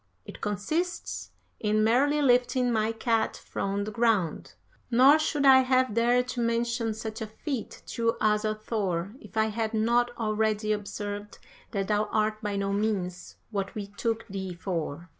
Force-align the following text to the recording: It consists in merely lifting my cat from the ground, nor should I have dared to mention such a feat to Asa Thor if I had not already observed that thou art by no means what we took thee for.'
It 0.25 0.41
consists 0.41 1.29
in 1.59 1.83
merely 1.83 2.23
lifting 2.23 2.71
my 2.73 2.91
cat 2.91 3.37
from 3.37 3.83
the 3.83 3.91
ground, 3.91 4.55
nor 4.89 5.19
should 5.19 5.45
I 5.45 5.59
have 5.59 5.93
dared 5.93 6.27
to 6.29 6.39
mention 6.41 6.95
such 6.95 7.21
a 7.21 7.27
feat 7.27 7.83
to 7.85 8.17
Asa 8.19 8.55
Thor 8.55 9.13
if 9.21 9.37
I 9.37 9.49
had 9.49 9.75
not 9.75 10.09
already 10.17 10.71
observed 10.71 11.37
that 11.69 11.87
thou 11.89 12.05
art 12.05 12.41
by 12.41 12.55
no 12.55 12.73
means 12.73 13.35
what 13.51 13.75
we 13.75 13.93
took 13.95 14.27
thee 14.27 14.55
for.' 14.55 15.07